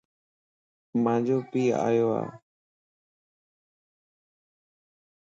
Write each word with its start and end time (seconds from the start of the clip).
مانجو 1.03 1.37
پي 1.49 1.63
آيو 1.87 2.07
ا 2.19 2.21